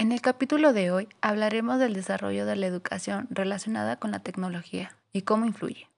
En 0.00 0.12
el 0.12 0.20
capítulo 0.20 0.72
de 0.72 0.92
hoy 0.92 1.08
hablaremos 1.20 1.80
del 1.80 1.92
desarrollo 1.92 2.46
de 2.46 2.54
la 2.54 2.68
educación 2.68 3.26
relacionada 3.30 3.96
con 3.96 4.12
la 4.12 4.20
tecnología 4.20 4.96
y 5.12 5.22
cómo 5.22 5.44
influye. 5.44 5.88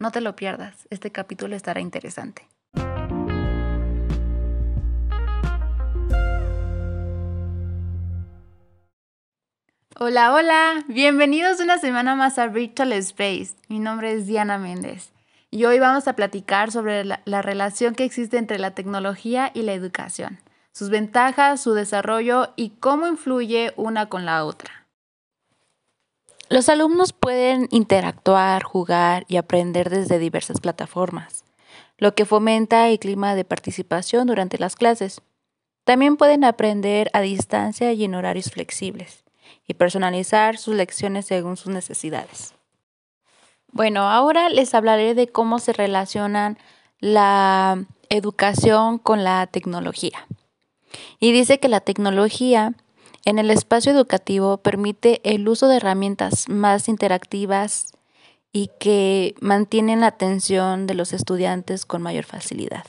No 0.00 0.10
te 0.10 0.20
lo 0.20 0.34
pierdas, 0.34 0.88
este 0.90 1.12
capítulo 1.12 1.54
estará 1.54 1.80
interesante. 1.80 2.48
Hola, 10.00 10.34
hola, 10.34 10.84
bienvenidos 10.88 11.60
una 11.60 11.78
semana 11.78 12.16
más 12.16 12.40
a 12.40 12.48
Virtual 12.48 12.92
Space. 12.94 13.50
Mi 13.68 13.78
nombre 13.78 14.14
es 14.14 14.26
Diana 14.26 14.58
Méndez 14.58 15.12
y 15.52 15.64
hoy 15.64 15.78
vamos 15.78 16.08
a 16.08 16.16
platicar 16.16 16.72
sobre 16.72 17.04
la, 17.04 17.22
la 17.24 17.40
relación 17.40 17.94
que 17.94 18.02
existe 18.02 18.36
entre 18.36 18.58
la 18.58 18.72
tecnología 18.72 19.52
y 19.54 19.62
la 19.62 19.74
educación, 19.74 20.40
sus 20.78 20.90
ventajas, 20.90 21.60
su 21.60 21.74
desarrollo 21.74 22.52
y 22.54 22.70
cómo 22.70 23.08
influye 23.08 23.72
una 23.74 24.08
con 24.08 24.24
la 24.24 24.44
otra. 24.44 24.86
Los 26.50 26.68
alumnos 26.68 27.12
pueden 27.12 27.66
interactuar, 27.72 28.62
jugar 28.62 29.24
y 29.26 29.38
aprender 29.38 29.90
desde 29.90 30.20
diversas 30.20 30.60
plataformas, 30.60 31.44
lo 31.96 32.14
que 32.14 32.24
fomenta 32.24 32.88
el 32.88 33.00
clima 33.00 33.34
de 33.34 33.44
participación 33.44 34.28
durante 34.28 34.56
las 34.56 34.76
clases. 34.76 35.20
También 35.82 36.16
pueden 36.16 36.44
aprender 36.44 37.10
a 37.12 37.22
distancia 37.22 37.92
y 37.92 38.04
en 38.04 38.14
horarios 38.14 38.52
flexibles 38.52 39.24
y 39.66 39.74
personalizar 39.74 40.58
sus 40.58 40.76
lecciones 40.76 41.26
según 41.26 41.56
sus 41.56 41.72
necesidades. 41.72 42.54
Bueno, 43.72 44.08
ahora 44.08 44.48
les 44.48 44.72
hablaré 44.76 45.16
de 45.16 45.26
cómo 45.26 45.58
se 45.58 45.72
relacionan 45.72 46.56
la 47.00 47.84
educación 48.10 48.98
con 48.98 49.24
la 49.24 49.48
tecnología. 49.48 50.24
Y 51.20 51.32
dice 51.32 51.58
que 51.58 51.68
la 51.68 51.80
tecnología 51.80 52.74
en 53.24 53.38
el 53.38 53.50
espacio 53.50 53.92
educativo 53.92 54.58
permite 54.58 55.20
el 55.24 55.48
uso 55.48 55.68
de 55.68 55.76
herramientas 55.76 56.48
más 56.48 56.88
interactivas 56.88 57.92
y 58.52 58.70
que 58.78 59.34
mantienen 59.40 60.00
la 60.00 60.08
atención 60.08 60.86
de 60.86 60.94
los 60.94 61.12
estudiantes 61.12 61.84
con 61.84 62.02
mayor 62.02 62.24
facilidad. 62.24 62.84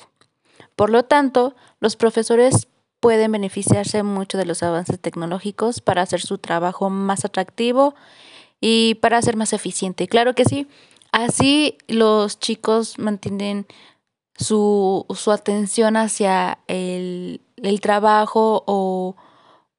Por 0.75 0.89
lo 0.89 1.03
tanto, 1.03 1.55
los 1.79 1.95
profesores 1.95 2.67
pueden 2.99 3.31
beneficiarse 3.31 4.03
mucho 4.03 4.37
de 4.37 4.45
los 4.45 4.63
avances 4.63 4.99
tecnológicos 4.99 5.81
para 5.81 6.01
hacer 6.01 6.21
su 6.21 6.37
trabajo 6.37 6.89
más 6.89 7.25
atractivo 7.25 7.95
y 8.61 8.95
para 8.95 9.21
ser 9.21 9.35
más 9.35 9.53
eficiente. 9.53 10.07
Claro 10.07 10.35
que 10.35 10.45
sí. 10.45 10.67
Así 11.11 11.77
los 11.87 12.39
chicos 12.39 12.99
mantienen 12.99 13.65
su, 14.39 15.05
su 15.13 15.31
atención 15.31 15.97
hacia 15.97 16.59
el, 16.67 17.41
el 17.57 17.81
trabajo 17.81 18.63
o, 18.65 19.15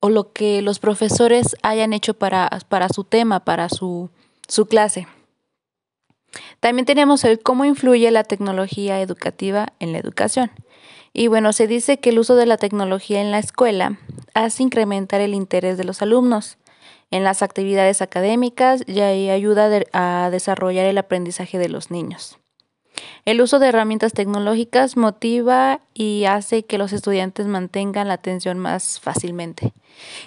o, 0.01 0.11
lo 0.11 0.33
que 0.33 0.63
los 0.63 0.79
profesores 0.79 1.57
hayan 1.63 1.93
hecho 1.93 2.15
para, 2.15 2.49
para 2.69 2.89
su 2.89 3.05
tema, 3.05 3.41
para 3.41 3.69
su, 3.69 4.11
su 4.47 4.67
clase. 4.67 5.09
También 6.61 6.87
tenemos 6.87 7.25
el 7.25 7.41
cómo 7.41 7.65
influye 7.65 8.11
la 8.11 8.25
tecnología 8.25 9.01
educativa 9.01 9.73
en 9.81 9.93
la 9.93 9.99
educación. 9.99 10.51
Y 11.13 11.27
bueno, 11.27 11.53
se 11.53 11.67
dice 11.67 11.99
que 11.99 12.11
el 12.11 12.19
uso 12.19 12.37
de 12.37 12.47
la 12.47 12.57
tecnología 12.57 13.21
en 13.21 13.31
la 13.31 13.39
escuela 13.39 13.99
hace 14.35 14.63
incrementar 14.63 15.21
el 15.21 15.35
interés 15.35 15.77
de 15.77 15.85
los 15.85 16.03
alumnos 16.03 16.59
en 17.11 17.25
las 17.25 17.43
actividades 17.43 18.03
académicas 18.03 18.85
y 18.87 19.01
ayuda 19.01 19.69
a 19.93 20.31
desarrollar 20.31 20.87
el 20.87 20.99
aprendizaje 20.99 21.59
de 21.59 21.69
los 21.69 21.91
niños. 21.91 22.40
El 23.25 23.41
uso 23.41 23.59
de 23.59 23.69
herramientas 23.69 24.13
tecnológicas 24.13 24.97
motiva 24.97 25.81
y 25.95 26.25
hace 26.25 26.65
que 26.65 26.79
los 26.79 26.93
estudiantes 26.93 27.47
mantengan 27.47 28.09
la 28.09 28.15
atención 28.15 28.59
más 28.59 29.01
fácilmente. 29.01 29.73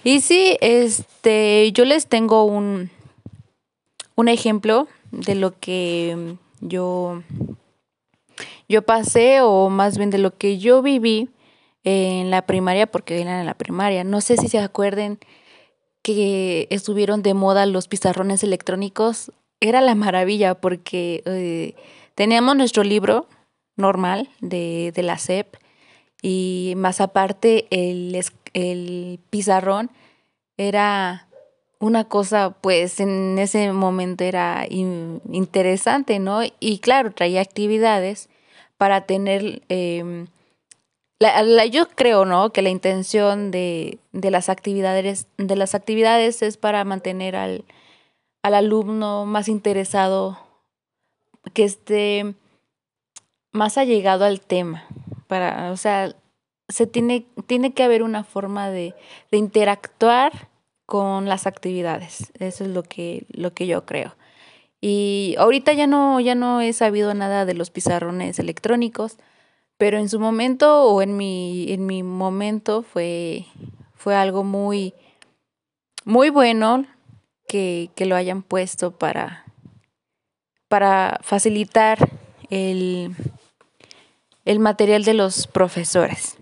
Y 0.04 0.22
sí, 0.22 0.58
este, 0.62 1.72
yo 1.74 1.86
les 1.86 2.08
tengo 2.08 2.46
un, 2.46 2.90
un 4.16 4.28
ejemplo 4.28 4.88
de 5.12 5.36
lo 5.36 5.60
que 5.60 6.36
yo 6.62 7.22
yo 8.70 8.82
pasé 8.82 9.42
o 9.42 9.70
más 9.70 9.98
bien 9.98 10.10
de 10.10 10.18
lo 10.18 10.36
que 10.38 10.58
yo 10.58 10.82
viví 10.82 11.30
en 11.84 12.32
la 12.32 12.46
primaria, 12.46 12.88
porque 12.88 13.22
eran 13.22 13.40
en 13.40 13.46
la 13.46 13.54
primaria. 13.56 14.04
No 14.04 14.22
sé 14.22 14.38
si 14.38 14.48
se 14.48 14.60
acuerden 14.60 15.20
que 16.02 16.68
estuvieron 16.70 17.22
de 17.22 17.34
moda 17.34 17.66
los 17.66 17.88
pizarrones 17.88 18.44
electrónicos. 18.44 19.32
Era 19.60 19.82
la 19.82 19.96
maravilla 19.96 20.56
porque 20.56 21.24
eh, 21.26 21.76
teníamos 22.16 22.56
nuestro 22.56 22.84
libro 22.84 23.28
normal 23.76 24.30
de, 24.40 24.92
de, 24.94 25.04
la 25.04 25.18
SEP 25.18 25.56
y 26.22 26.74
más 26.78 27.02
aparte 27.02 27.68
el, 27.72 28.20
el 28.54 29.20
pizarrón 29.30 29.90
era 30.58 31.28
una 31.84 32.06
cosa 32.06 32.56
pues 32.62 33.00
en 33.00 33.38
ese 33.40 33.72
momento 33.74 34.24
era 34.24 34.66
interesante, 34.70 36.20
¿no? 36.20 36.40
Y 36.60 36.80
claro, 36.80 37.12
traía 37.12 37.42
actividades 37.42 38.30
para 38.78 39.06
tener, 39.06 39.62
eh, 39.68 40.26
la, 41.20 41.66
yo 41.66 41.90
creo, 41.90 42.26
¿no? 42.26 42.52
Que 42.52 42.62
la 42.62 42.70
intención 42.70 43.52
de, 43.52 44.00
de, 44.14 44.32
las 44.32 44.50
actividades, 44.50 45.28
de 45.38 45.56
las 45.56 45.76
actividades 45.76 46.42
es 46.42 46.58
para 46.58 46.84
mantener 46.86 47.36
al, 47.36 47.66
al 48.44 48.54
alumno 48.54 49.26
más 49.26 49.50
interesado, 49.50 50.38
que 51.54 51.64
esté 51.64 52.36
más 53.52 53.78
allegado 53.78 54.26
al 54.26 54.42
tema. 54.42 54.86
Para, 55.28 55.72
o 55.72 55.78
sea, 55.78 56.16
se 56.70 56.88
tiene, 56.88 57.26
tiene 57.48 57.74
que 57.74 57.84
haber 57.84 58.04
una 58.04 58.24
forma 58.24 58.70
de, 58.70 58.96
de 59.32 59.38
interactuar 59.38 60.50
con 60.86 61.28
las 61.28 61.48
actividades. 61.48 62.32
Eso 62.40 62.64
es 62.64 62.70
lo 62.70 62.84
que, 62.84 63.26
lo 63.30 63.54
que 63.54 63.68
yo 63.68 63.86
creo. 63.86 64.16
Y 64.82 65.36
ahorita 65.38 65.74
ya 65.74 65.88
no, 65.88 66.20
ya 66.20 66.36
no 66.36 66.60
he 66.60 66.74
sabido 66.74 67.14
nada 67.14 67.46
de 67.46 67.54
los 67.54 67.70
pizarrones 67.70 68.38
electrónicos, 68.38 69.18
pero 69.78 69.98
en 69.98 70.10
su 70.10 70.20
momento 70.20 70.84
o 70.84 71.02
en 71.02 71.16
mi, 71.16 71.72
en 71.72 71.86
mi 71.86 72.04
momento 72.04 72.84
fue, 72.84 73.46
fue 73.96 74.16
algo 74.16 74.44
muy, 74.44 74.94
muy 76.04 76.30
bueno 76.30 76.86
que, 77.48 77.92
que 77.96 78.06
lo 78.06 78.16
hayan 78.16 78.44
puesto 78.44 78.92
para, 78.92 79.43
para 80.74 81.20
facilitar 81.22 82.00
el, 82.50 83.16
el 84.44 84.58
material 84.58 85.04
de 85.04 85.14
los 85.14 85.46
profesores. 85.46 86.36